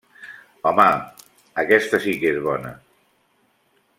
[0.69, 0.87] -Home…
[1.65, 2.75] aquesta sí que és bona!